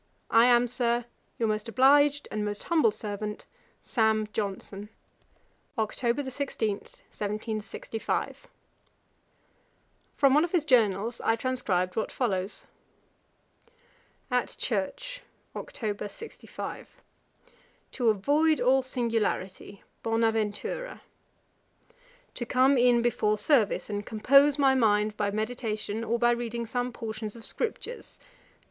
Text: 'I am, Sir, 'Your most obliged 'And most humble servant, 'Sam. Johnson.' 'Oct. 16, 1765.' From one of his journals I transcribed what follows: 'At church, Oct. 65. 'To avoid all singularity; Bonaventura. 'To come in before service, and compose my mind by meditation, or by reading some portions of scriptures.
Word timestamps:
'I 0.31 0.45
am, 0.47 0.67
Sir, 0.67 1.05
'Your 1.37 1.47
most 1.47 1.69
obliged 1.69 2.27
'And 2.31 2.43
most 2.43 2.63
humble 2.63 2.89
servant, 2.89 3.45
'Sam. 3.83 4.27
Johnson.' 4.33 4.89
'Oct. 5.77 6.31
16, 6.31 6.69
1765.' 6.77 8.47
From 10.17 10.33
one 10.33 10.43
of 10.43 10.53
his 10.53 10.65
journals 10.65 11.21
I 11.21 11.35
transcribed 11.35 11.95
what 11.95 12.11
follows: 12.11 12.65
'At 14.31 14.55
church, 14.57 15.21
Oct. 15.55 16.09
65. 16.09 16.99
'To 17.91 18.09
avoid 18.09 18.59
all 18.59 18.81
singularity; 18.81 19.83
Bonaventura. 20.01 21.01
'To 22.33 22.45
come 22.47 22.75
in 22.75 23.03
before 23.03 23.37
service, 23.37 23.87
and 23.87 24.03
compose 24.03 24.57
my 24.57 24.73
mind 24.73 25.15
by 25.15 25.29
meditation, 25.29 26.03
or 26.03 26.17
by 26.17 26.31
reading 26.31 26.65
some 26.65 26.91
portions 26.91 27.35
of 27.35 27.45
scriptures. 27.45 28.17